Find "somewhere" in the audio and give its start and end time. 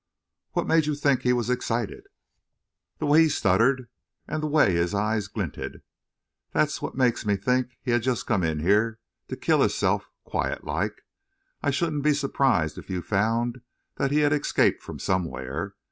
14.97-15.75